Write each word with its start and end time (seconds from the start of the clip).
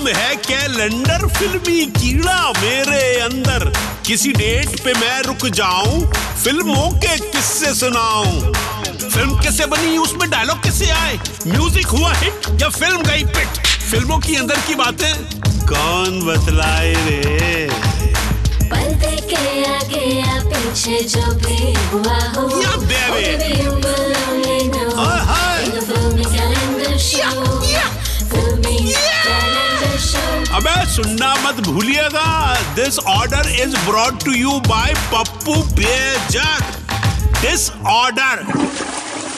नाम 0.00 0.08
है 0.16 0.34
कैलेंडर 0.36 1.26
फिल्मी 1.28 1.84
कीड़ा 1.92 2.52
मेरे 2.52 3.20
अंदर। 3.20 3.64
किसी 4.06 4.32
डेट 4.32 4.80
पे 4.84 4.92
मैं 4.94 5.20
रुक 5.22 5.46
जाऊँ 5.56 6.00
फ़िल्मों 6.42 6.88
के 7.00 7.16
किस्से 7.26 7.74
सुनाऊं। 7.74 8.52
फ़िल्म 9.10 9.40
कैसे 9.42 9.66
बनी 9.66 9.96
उसमें 9.98 10.28
डायलॉग 10.30 10.62
कैसे 10.64 10.88
आए? 10.90 11.18
म्यूज़िक 11.46 11.86
हुआ 11.88 12.12
हिट 12.14 12.48
या 12.62 12.68
फ़िल्म 12.70 13.02
गई 13.02 13.24
पिट 13.36 13.60
फ़िल्मों 13.90 14.18
की 14.20 14.36
अंदर 14.36 14.60
की 14.68 14.74
बातें 14.74 15.12
कौन 15.68 16.20
बतलाए 16.26 16.94
रे? 17.06 17.68
पर्दे 18.64 19.16
के 19.28 19.64
आगे 19.66 20.04
या 20.18 20.40
पीछे 20.48 21.00
जो 21.14 21.32
भी 21.36 21.72
हुआ 21.92 22.18
हो 22.36 22.48
baby. 22.88 23.40
सुनना 30.90 31.34
मत 31.42 31.60
भूलिएगा। 31.66 32.30
This 32.76 32.98
order 33.08 33.48
is 33.62 33.76
brought 33.88 34.18
to 34.24 34.32
you 34.32 34.58
by 34.68 34.94
Pappu 35.12 35.54
Bejak 35.76 36.62
this 37.40 37.70
order 37.90 38.44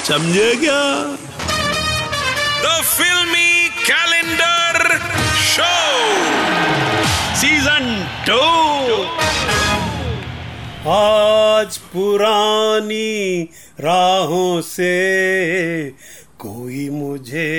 समझे 0.09 0.55
क्या? 0.61 0.81
द 2.63 2.81
फिल्मी 2.85 3.69
कैलेंडर 3.81 4.99
शो 5.45 5.73
सीज़न 7.41 7.85
टू 8.27 8.41
आज 10.91 11.77
पुरानी 11.93 13.43
राहों 13.81 14.61
से 14.69 14.95
कोई 16.39 16.89
मुझे 16.91 17.51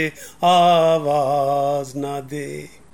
आवाज़ 0.46 1.98
ना 1.98 2.20
दे। 2.32 2.50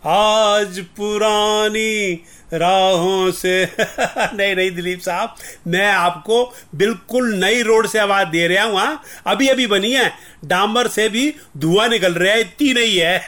आज 0.06 0.80
पुरानी 0.80 2.14
राहों 2.54 3.32
से 3.32 3.66
नहीं 4.10 4.56
नहीं, 4.56 4.72
दिलीप 4.72 5.00
साहब, 5.00 5.36
मैं 5.68 5.92
आपको 5.92 6.54
बिल्कुल 6.76 7.34
नई 7.36 7.62
रोड 7.62 7.88
से 7.88 8.00
आवाज़ 8.00 8.28
दे 8.28 8.48
रहा 8.48 8.64
हूँ 8.64 8.80
हाँ। 8.80 9.04
अभी 9.28 9.48
अभी 9.48 9.68
बनी 9.68 9.92
है। 9.92 10.14
डामर 10.46 10.88
से 10.88 11.10
भी 11.10 11.36
धुआँ 11.58 11.88
निकल 11.88 12.14
रहा 12.14 12.34
है, 12.34 12.42
इतनी 12.42 12.74
नहीं 12.74 12.98
है। 12.98 13.28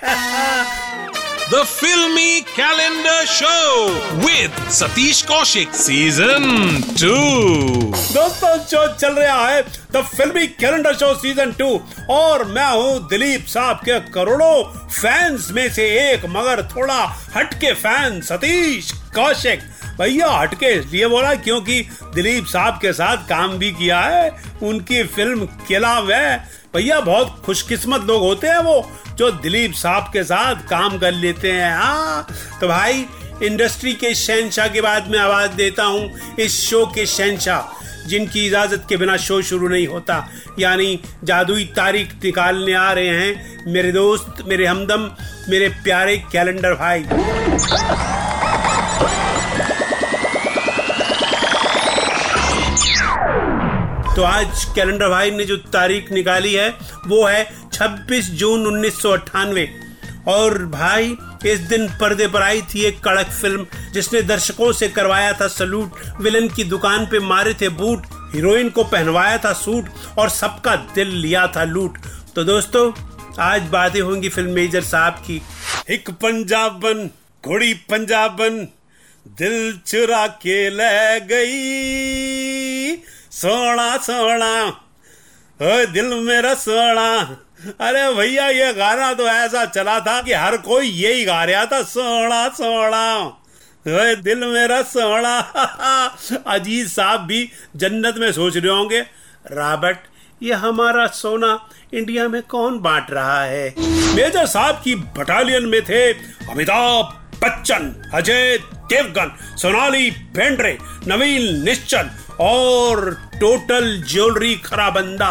The 1.54 1.64
filmy 1.64 2.42
calendar 2.42 3.26
show 3.26 3.88
with 4.22 4.72
Satish 4.72 5.22
Kaushik 5.22 5.74
season 5.74 6.84
2. 7.00 7.81
दोस्तों 8.42 8.64
शो 8.68 8.96
चल 8.96 9.14
रहा 9.14 9.48
है, 9.48 9.62
द 9.94 10.02
फिल्मी 10.08 10.46
कैलेंडर 10.50 10.94
शो 10.94 11.14
सीज़न 11.16 11.52
टू। 11.54 11.68
और 12.10 12.44
मैं 12.46 12.66
हूँ 12.68 13.08
दिलीप 13.08 13.46
साहब 13.48 13.80
के 13.80 14.00
करोड़ों 14.12 14.64
फैंस 14.90 15.50
में 15.52 15.70
से 15.70 15.84
एक, 16.02 16.26
मगर 16.28 16.62
थोड़ा 16.66 16.98
हटके 17.36 17.74
फ़ैन 17.74 18.20
सतीश 18.22 18.92
कौशिक। 19.16 19.60
भैया, 20.00 20.30
हटके 20.30 20.72
इसलिए 20.74 21.08
बोला 21.08 21.34
क्योंकि 21.38 21.80
दिलीप 22.16 22.46
साहब 22.46 22.80
के 22.82 22.94
साथ 22.94 23.28
काम 23.30 23.58
भी 23.58 23.72
किया 23.72 24.00
है, 24.00 24.30
उनकी 24.64 25.04
फ़िल्म 25.06 25.46
किला 25.68 26.00
में। 26.02 26.40
भैया, 26.76 27.00
बहुत 27.00 27.42
खुशकिस्मत 27.46 28.08
लोग 28.08 28.22
होते 28.22 28.48
हैं 28.48 28.60
वो, 28.60 28.92
जो 29.16 29.32
दिलीप 29.34 29.74
साहब 29.74 30.10
के 30.14 30.24
साथ 30.24 30.68
काम 30.70 30.98
कर 30.98 31.12
लेते 31.14 31.52
हैं। 31.52 31.76
हाँ 31.76 32.28
तो 32.62 32.68
भाई, 32.68 33.06
इंडस्ट्री 33.44 33.94
के 33.94 34.14
शहनशाह 34.16 34.68
के 34.68 34.82
बाद 34.82 35.08
में 35.08 35.20
आवाज़ 35.20 35.52
देता 35.52 35.84
हूँ, 35.84 36.36
इस 36.40 36.60
शो 36.70 36.86
के 36.86 37.06
शहनशाह 37.06 37.80
जिनकी 38.08 38.46
इजाज़त 38.48 38.86
के 38.90 38.98
बिना 38.98 39.18
शो 39.18 39.42
शुरू 39.42 39.68
नहीं 39.68 39.88
होता। 39.88 40.16
यानी 40.60 41.00
जादुई 41.24 41.66
तारीख 41.76 42.14
निकालने 42.24 42.74
आ 42.74 42.92
रहे 42.92 43.10
हैं 43.10 43.74
मेरे 43.74 43.92
दोस्त, 43.92 44.44
मेरे 44.48 44.66
हमदम, 44.66 45.10
मेरे 45.50 45.70
प्यारे 45.84 46.18
कैलेंडर 46.32 46.74
भाई। 46.74 47.04
तो 54.16 54.24
आज 54.24 54.64
कैलेंडर 54.76 55.10
भाई 55.10 55.32
ने 55.32 55.44
जो 55.44 55.56
तारीख 55.74 56.12
निकाली 56.12 56.54
है, 56.54 56.70
वो 57.08 57.26
है 57.26 57.44
26 57.74 58.30
जून 58.32 58.66
उन्नीस 58.68 59.02
सौ 59.02 59.12
अट्ठानवे। 59.12 59.66
और 60.28 60.66
भाई, 60.66 61.18
इस 61.46 61.60
दिन 61.60 61.88
पर्दे 61.88 62.28
पर 62.28 62.42
आई 62.42 62.62
थी 62.62 62.82
एक 62.82 63.00
कड़क 63.00 63.28
फ़िल्म, 63.28 63.66
जिसने 63.94 64.22
दर्शकों 64.22 64.72
से 64.72 64.90
करवाया 64.90 65.34
था 65.34 65.48
सलूट। 65.48 65.92
विलन 66.22 66.48
की 66.48 66.64
दुकान 66.64 67.06
पे 67.06 67.20
मारे 67.20 67.54
थे 67.54 67.70
बूट, 67.70 68.04
हीरोइन 68.36 68.70
को 68.70 68.84
पहनवाया 68.84 69.38
था 69.38 69.54
सूट, 69.54 69.86
और 70.18 70.30
सबका 70.30 70.76
दिल 70.76 71.08
लिया 71.08 71.48
था 71.48 71.64
लूट। 71.64 71.98
तो 72.36 72.44
दोस्तों, 72.44 72.92
आज 73.40 73.62
बातें 73.62 74.02
होंगी 74.02 74.30
फ़िल्म 74.30 74.52
मेजर 74.52 74.82
साहब 74.82 75.14
की। 75.14 75.42
एक 75.90 76.10
पंजाबन, 76.10 77.10
घोड़ी 77.46 77.74
पंजाबन, 77.74 78.68
दिल 79.28 79.80
चुरा 79.88 80.28
के 80.28 80.70
ले 80.70 81.20
गई। 81.20 82.96
सोना 83.32 83.98
सोना। 83.98 84.82
दिल 85.62 86.06
मेरा 86.06 86.54
सोना। 86.54 87.38
अरे 87.80 88.14
भैया, 88.14 88.48
ये 88.48 88.74
गाना 88.74 89.14
तो 89.14 89.28
ऐसा 89.28 89.66
चला 89.66 90.00
था 90.00 90.22
कि 90.22 90.34
हर 90.34 90.58
कोई 90.58 90.88
यही 90.88 91.26
गा 91.26 91.44
रहा 91.44 91.66
था, 91.66 91.84
सोना 91.84 92.50
सोना। 92.50 93.18
ओए, 93.88 94.16
दिल 94.16 94.38
मेरा 94.38 94.82
सोना। 94.82 95.40
अजीत 96.48 96.88
साहब 96.88 97.20
भी 97.20 97.52
जन्नत 97.76 98.16
में 98.18 98.32
सोच 98.32 98.58
रहे 98.58 98.72
होंगे, 98.72 99.00
रॉबर्ट, 99.52 99.98
ये 100.44 100.54
हमारा 100.54 101.08
सोना 101.08 101.70
इंडिया 101.94 102.28
में 102.28 102.42
कौन 102.42 102.80
बांट 102.80 103.12
रहा 103.12 103.44
है? 103.44 103.76
मेजर 104.16 104.46
साहब 104.46 104.82
की 104.84 104.96
बटालियन 104.96 105.66
में 105.66 105.82
थे 105.82 106.14
अमिताभ 106.52 107.18
बच्चन, 107.44 108.12
अजय 108.14 108.58
देवगन, 108.74 109.58
सोनाली 109.58 110.12
बेंड्रे 110.12 110.78
नवीन 111.08 111.64
निश्चल 111.64 112.10
और 112.42 113.10
टोटल 113.36 114.02
ज्वेलरी 114.10 114.56
खराबंदा, 114.56 115.30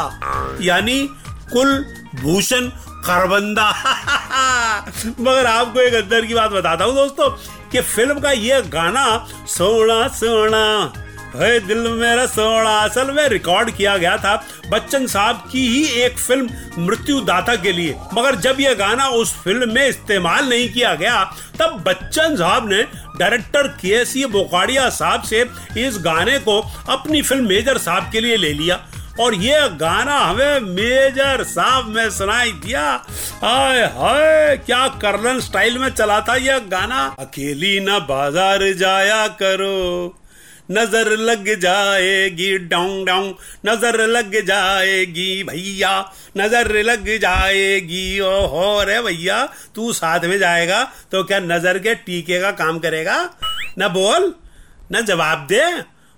यानी 0.60 1.08
कुल 1.52 1.72
भूषण 2.14 2.68
खरबंदा। 3.04 3.68
मगर 5.20 5.46
आपको 5.46 5.80
एक 5.80 5.94
अंदर 5.94 6.26
की 6.26 6.34
बात 6.34 6.50
बताता 6.50 6.84
हूँ 6.84 6.94
दोस्तों, 6.94 7.28
कि 7.70 7.80
फ़िल्म 7.80 8.20
का 8.20 8.30
ये 8.30 8.62
गाना, 8.62 9.26
सोना 9.46 10.06
सोना 10.08 10.92
है 11.36 11.58
दिल 11.60 11.78
मेरा 11.78 12.26
सोना, 12.26 12.70
असल 12.78 13.10
में 13.10 13.28
रिकॉर्ड 13.28 13.70
किया 13.70 13.96
गया 13.96 14.16
था 14.16 14.34
बच्चन 14.70 15.06
साहब 15.06 15.42
की 15.52 15.66
ही 15.68 15.84
एक 16.02 16.18
फ़िल्म 16.18 16.84
मृत्यु 16.86 17.20
दाता 17.20 17.54
के 17.56 17.72
लिए। 17.72 17.96
मगर 18.14 18.34
जब 18.36 18.60
यह 18.60 18.74
गाना 18.74 19.06
उस 19.08 19.34
फ़िल्म 19.34 19.72
में 19.72 19.86
इस्तेमाल 19.88 20.48
नहीं 20.48 20.68
किया 20.72 20.94
गया, 20.94 21.24
तब 21.58 21.82
बच्चन 21.86 22.36
साहब 22.36 22.68
ने 22.68 22.82
डायरेक्टर 23.20 23.68
के 23.80 24.04
सी 24.04 24.24
बोकाड़िया 24.28 24.88
साहब 24.90 25.22
से 25.22 25.44
इस 25.78 25.98
गाने 26.02 26.38
को 26.38 26.60
अपनी 26.90 27.22
फ़िल्म 27.22 27.48
मेजर 27.48 27.78
साहब 27.78 28.10
के 28.12 28.20
लिए 28.20 28.36
ले 28.36 28.52
लिया। 28.52 28.80
और 29.20 29.34
ये 29.34 29.58
गाना 29.78 30.18
हमें 30.18 30.60
मेजर 30.66 31.42
साहब 31.44 31.86
में 31.86 32.10
सुनाई 32.10 32.52
दिया। 32.64 32.82
हाय 33.42 33.82
हाय, 33.96 34.56
क्या 34.56 34.86
कर्नल 35.02 35.40
स्टाइल 35.40 35.78
में 35.78 35.88
चला 35.90 36.20
था 36.20 36.36
यह 36.36 36.58
गाना। 36.70 37.04
अकेली 37.18 37.78
ना 37.80 37.98
बाज़ार 38.06 38.72
जाया 38.74 39.26
करो। 39.42 40.16
नज़र 40.70 41.08
लग 41.18 41.48
जाएगी 41.60 42.56
डाउन 42.58 43.04
डाउन 43.04 43.34
नज़र 43.66 44.06
लग 44.08 44.34
जाएगी 44.46 45.42
भैया, 45.44 45.92
नज़र 46.36 46.82
लग 46.82 47.06
जाएगी। 47.18 48.20
ओ 48.20 48.46
हो 48.46 48.82
रे 48.84 49.00
भैया, 49.02 49.44
तू 49.74 49.92
साथ 49.92 50.24
में 50.24 50.38
जाएगा 50.38 50.82
तो 51.12 51.24
क्या 51.24 51.40
नज़र 51.40 51.78
के 51.78 51.94
टीके 51.96 52.40
का 52.40 52.50
काम 52.56 52.78
करेगा? 52.78 53.22
न 53.78 53.88
बोल, 53.90 54.32
ना 54.92 55.00
जवाब 55.02 55.46
दे। 55.46 55.62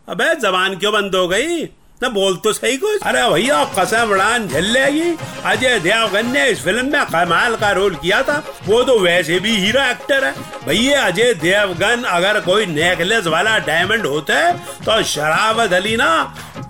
अबे 0.08 0.34
जबान 0.40 0.76
क्यों 0.76 0.93
बंद 0.93 1.14
हो 1.14 1.26
गई? 1.28 1.64
न 2.04 2.08
बोल 2.08 2.37
तो 2.37 2.52
सही 2.52 2.76
कुछ। 2.76 3.02
अरे 3.02 3.28
भैया, 3.31 3.64
कसम 3.78 4.10
उड़ान 4.10 4.46
झल 4.49 4.64
लेगी 4.66 5.16
अजय 5.44 5.78
देवगन 5.81 6.31
ने 6.32 6.46
इस 6.46 6.62
फ़िल्म 6.64 6.87
में 6.93 7.04
कमाल 7.06 7.56
का 7.56 7.70
रोल 7.70 7.94
किया 7.94 8.22
था। 8.22 8.43
वो 8.66 8.82
तो 8.82 8.99
वैसे 8.99 9.38
भी 9.40 9.56
हीरो 9.56 9.81
एक्टर 9.82 10.25
है। 10.25 10.34
भैया, 10.66 11.02
अजय 11.02 11.32
देवगन 11.34 12.02
अगर 12.08 12.40
कोई 12.40 12.66
नेकलेस 12.66 13.26
वाला 13.26 13.58
डायमंड 13.60 14.06
होते 14.06 14.52
तो 14.84 15.02
शरावत 15.04 15.72
अली 15.72 15.96
ना 15.96 16.12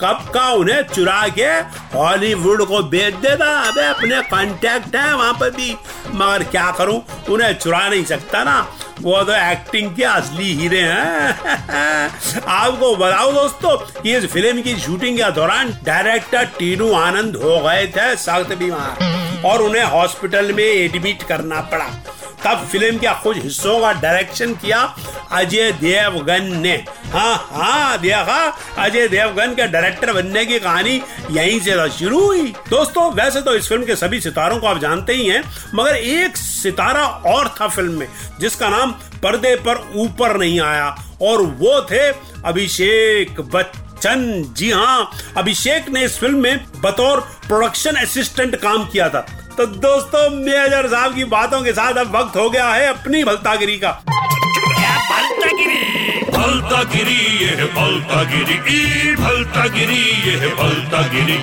कब 0.02 0.30
का 0.34 0.48
उन्हें 0.50 0.82
चुरा 0.84 1.26
के 1.28 1.48
हॉलीवुड 1.96 2.64
को 2.66 2.82
बेच 2.84 3.14
देता। 3.16 3.50
अबे, 3.60 3.84
अपने 3.84 4.20
कांटेक्ट 4.22 4.96
है 4.96 5.14
वहाँ 5.14 5.32
पर 5.32 5.50
भी। 5.50 5.74
मगर 6.14 6.42
क्या 6.44 6.70
करूँ? 6.70 7.00
उन्हें 7.30 7.52
चुरा 7.54 7.88
नहीं 7.88 8.04
सकता 8.04 8.42
ना। 8.44 8.56
वो 9.02 9.22
तो 9.22 9.34
एक्टिंग 9.34 9.94
के 9.96 10.04
असली 10.04 10.52
हीरे 10.54 10.80
हैं। 10.80 12.42
आपको 12.46 12.94
बताओ 12.96 13.32
दोस्तों 13.32 13.76
कि 14.02 14.16
इस 14.16 14.26
फ़िल्म 14.26 14.62
की 14.62 14.76
शूटिंग 14.76 15.16
के 15.18 15.30
दौरान 15.30 15.76
डायरेक्टर 15.84 16.44
टीनू 16.58 16.92
आनंद 16.92 17.36
हो 17.36 17.58
गए 17.60 17.86
थे 17.86 18.14
सख्त 18.16 18.54
बीमार 18.54 19.42
और 19.46 19.62
उन्हें 19.62 19.84
हॉस्पिटल 19.84 20.52
में 20.52 20.64
एडमिट 20.64 21.22
करना 21.22 21.60
पड़ा। 21.60 21.88
तब 22.44 22.66
फ़िल्म 22.72 22.98
के 22.98 23.10
कुछ 23.22 23.36
हिस्सों 23.36 23.80
का 23.80 23.92
डायरेक्शन 23.92 24.54
किया 24.54 24.78
अजय 25.32 25.70
देवगन 25.72 26.56
ने। 26.56 26.72
हाँ 27.12 27.34
हाँ 27.50 27.98
देखा? 27.98 28.40
अजय 28.78 29.08
देवगन 29.08 29.54
के 29.54 29.66
डायरेक्टर 29.66 30.12
बनने 30.12 30.44
की 30.46 30.58
कहानी 30.58 31.02
यहीं 31.30 31.60
से 31.60 31.88
शुरू 31.90 32.20
हुई। 32.26 32.52
दोस्तों, 32.70 33.10
वैसे 33.12 33.40
तो 33.40 33.54
इस 33.54 33.68
फ़िल्म 33.68 33.84
के 33.84 33.96
सभी 33.96 34.20
सितारों 34.20 34.58
को 34.60 34.66
आप 34.66 34.78
जानते 34.78 35.14
ही 35.14 35.26
हैं, 35.28 35.42
मगर 35.74 35.96
एक 35.96 36.36
सितारा 36.62 37.06
और 37.26 37.48
था 37.60 37.68
फ़िल्म 37.68 37.92
में, 37.92 38.08
जिसका 38.40 38.68
नाम 38.68 38.92
पर्दे 39.22 39.54
पर 39.58 39.84
ऊपर 39.96 40.36
नहीं 40.38 40.60
आया। 40.60 40.88
और 41.22 41.42
वो 41.58 41.80
थे 41.82 42.08
अभिषेक 42.44 43.40
बच्चन। 43.54 44.24
जी 44.56 44.70
हाँ 44.70 45.10
अभिषेक 45.36 45.88
ने 45.88 46.04
इस 46.04 46.18
फ़िल्म 46.18 46.38
में 46.38 46.64
बतौर 46.82 47.20
प्रोडक्शन 47.46 47.96
असिस्टेंट 47.96 48.56
काम 48.56 48.86
किया 48.86 49.08
था। 49.08 49.20
तो 49.56 49.66
दोस्तों 49.66 50.28
मेजर 50.30 50.88
साहब 50.88 51.14
की 51.14 51.24
बातों 51.26 51.62
के 51.62 51.72
साथ 51.72 51.94
अब 51.94 52.16
वक्त 52.16 52.36
हो 52.36 52.48
गया 52.50 52.68
है 52.70 52.86
अपनी 52.86 53.22
भलतागिरी 53.24 53.76
का। 53.76 53.90
भलता 56.42 56.82
गिरी 56.84 57.16
ये 57.44 57.64
भलता 57.74 58.22
गिरी 58.22 58.54
ई 58.70 59.14
भलता 59.16 59.66
गिरी 59.66 59.98
ये 60.26 60.36
है 60.36 60.48
भलता 60.56 61.02
गिरी 61.08 61.36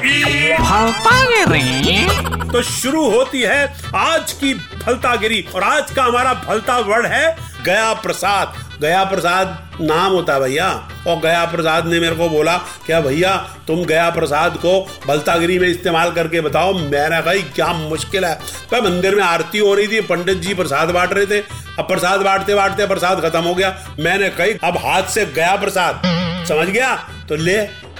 ई 1.89 2.07
तो 2.51 2.61
शुरू 2.61 3.09
होती 3.09 3.41
है 3.41 3.61
आज 3.95 4.31
की 4.31 4.53
भलतागिरी 4.53 5.45
और 5.55 5.63
आज 5.63 5.91
का 5.91 6.03
हमारा 6.03 6.33
भलता 6.47 6.77
वर्ड 6.79 7.05
है 7.05 7.35
गया 7.65 7.93
प्रसाद। 7.93 8.53
गया 8.81 9.03
प्रसाद 9.03 9.77
नाम 9.81 10.11
होता 10.11 10.33
है 10.33 10.39
भैया। 10.39 10.67
और 11.07 11.19
गया 11.19 11.43
प्रसाद 11.45 11.87
ने 11.87 11.99
मेरे 11.99 12.15
को 12.15 12.29
बोला 12.29 12.57
क्या 12.85 12.99
भैया 13.01 13.35
तुम 13.67 13.83
गया 13.85 14.09
प्रसाद 14.09 14.57
को 14.57 14.73
भलतागिरी 15.07 15.57
में 15.59 15.67
इस्तेमाल 15.67 16.11
करके 16.11 16.41
बताओ? 16.41 16.73
मैंने 16.73 17.21
कहा 17.21 17.33
क्या 17.55 17.67
मुश्किल 17.73 18.25
है। 18.25 18.35
भाई 18.71 18.81
मंदिर 18.81 19.15
में 19.15 19.23
आरती 19.23 19.57
हो 19.57 19.73
रही 19.75 19.87
थी 19.87 20.01
पंडित 20.01 20.37
जी 20.37 20.53
प्रसाद 20.53 20.89
बांट 20.89 21.13
रहे 21.13 21.25
थे। 21.25 21.39
अब 21.79 21.87
प्रसाद 21.87 22.21
बांटते 22.21 22.55
बांटते 22.55 22.85
प्रसाद 22.85 23.21
खत्म 23.21 23.41
हो 23.41 23.53
गया। 23.55 23.75
मैंने 23.99 24.29
कही, 24.29 24.53
अब 24.63 24.77
हाथ 24.77 25.03
से 25.09 25.25
गया 25.25 25.55
प्रसाद। 25.55 26.01
समझ 26.47 26.67
गया? 26.67 26.95
तो 27.29 27.35
ले, 27.35 27.57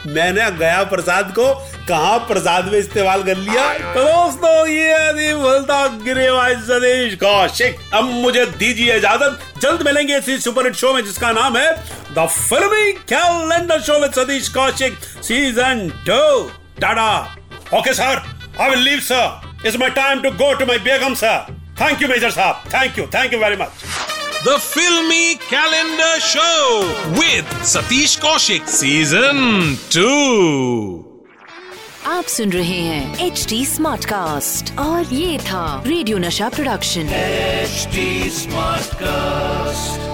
मैंने 0.08 0.50
गया 0.52 0.84
प्रसाद 0.84 1.32
को, 1.32 1.54
कहा 1.88 2.18
प्रसाद 2.28 2.66
में 2.66 2.78
इस्तेमाल 2.80 3.24
कर 3.24 3.38
लिया? 3.38 3.68
तो 3.94 4.04
दोस्तों, 4.04 4.68
ये 4.68 5.34
बोलता 5.34 5.86
गिरे 6.04 6.28
सदेश 6.62 7.14
कौशिक। 7.16 7.80
अब 7.94 8.04
मुझे 8.04 8.46
दीजिए 8.46 8.96
इजाज़त। 8.98 9.40
जल्द 9.62 9.82
मिलेंगे 9.82 10.18
इसी 10.18 10.38
सुपर 10.40 10.66
हिट 10.66 10.76
शो 10.76 10.94
में, 10.94 11.04
जिसका 11.06 11.32
नाम 11.32 11.58
है 11.58 11.72
the 12.14 12.28
filmy 12.30 12.92
calendar 13.12 13.82
show 13.82 14.00
with 14.00 14.14
Satish 14.14 14.50
Kaushik, 14.50 14.98
season 15.24 15.88
two. 16.08 16.50
Tata. 16.82 17.12
Okay, 17.78 17.94
sir. 17.94 18.24
I 18.62 18.70
will 18.70 18.80
leave 18.80 19.00
sir 19.00 19.66
it's 19.66 19.78
my 19.78 19.90
time 19.90 20.22
to 20.22 20.32
go 20.34 20.54
to 20.54 20.66
my 20.66 20.78
Begum 20.80 21.14
sir 21.14 21.58
thank 21.82 22.02
you 22.02 22.08
major 22.08 22.32
साहब 22.32 22.64
thank 22.74 22.98
you 23.00 23.06
thank 23.16 23.34
you 23.34 23.40
very 23.40 23.56
much 23.64 23.86
The 24.44 24.54
Filmy 24.66 25.36
Calendar 25.46 26.12
Show 26.26 26.60
with 27.18 27.50
Satish 27.72 28.14
Kaushik 28.26 28.70
Season 28.76 29.42
2. 29.96 30.06
आप 32.08 32.26
सुन 32.36 32.52
रहे 32.52 32.80
हैं 32.82 33.26
H 33.28 33.46
D 33.50 33.66
smart 33.66 34.06
cast 34.14 34.74
और 34.80 35.14
ये 35.14 35.38
था 35.52 35.64
radio 35.88 36.18
नशा 36.28 36.50
production 36.56 37.10
HD 37.66 38.06
Smartcast. 38.38 40.09